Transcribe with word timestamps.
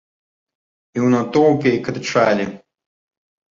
І 0.95 1.01
ў 1.05 1.07
натоўпе 1.17 1.71
крычалі. 1.87 2.45